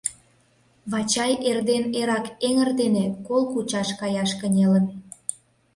[0.91, 4.85] Вачай эрден эрак эҥыр дене кол кучаш каяш кынелын.